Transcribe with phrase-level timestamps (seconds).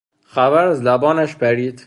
[0.25, 1.79] خبر از لبانش پرید.